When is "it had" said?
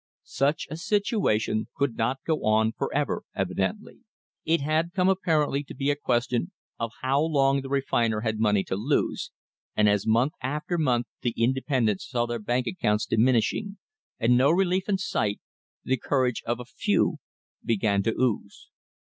4.43-4.93